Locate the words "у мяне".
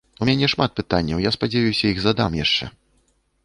0.25-0.47